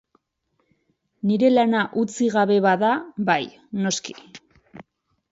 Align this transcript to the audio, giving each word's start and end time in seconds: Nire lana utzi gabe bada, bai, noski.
Nire 1.31 1.49
lana 1.51 1.83
utzi 2.03 2.29
gabe 2.35 2.57
bada, 2.67 2.93
bai, 3.27 3.37
noski. 3.83 4.17